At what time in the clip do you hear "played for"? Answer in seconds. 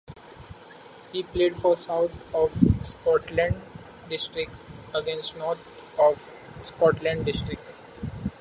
1.21-1.77